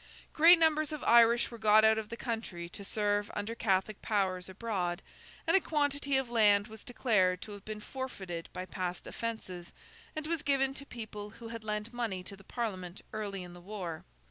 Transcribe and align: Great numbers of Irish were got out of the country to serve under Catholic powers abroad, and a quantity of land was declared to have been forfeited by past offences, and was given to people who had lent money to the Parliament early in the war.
Great 0.33 0.57
numbers 0.57 0.91
of 0.91 1.03
Irish 1.03 1.51
were 1.51 1.59
got 1.59 1.85
out 1.85 1.99
of 1.99 2.09
the 2.09 2.17
country 2.17 2.67
to 2.67 2.83
serve 2.83 3.29
under 3.35 3.53
Catholic 3.53 4.01
powers 4.01 4.49
abroad, 4.49 5.03
and 5.45 5.55
a 5.55 5.61
quantity 5.61 6.17
of 6.17 6.31
land 6.31 6.65
was 6.67 6.83
declared 6.83 7.39
to 7.43 7.51
have 7.51 7.63
been 7.63 7.79
forfeited 7.79 8.49
by 8.51 8.65
past 8.65 9.05
offences, 9.05 9.73
and 10.15 10.25
was 10.25 10.41
given 10.41 10.73
to 10.73 10.87
people 10.87 11.29
who 11.29 11.49
had 11.49 11.63
lent 11.63 11.93
money 11.93 12.23
to 12.23 12.35
the 12.35 12.43
Parliament 12.43 13.01
early 13.13 13.43
in 13.43 13.53
the 13.53 13.61
war. 13.61 14.03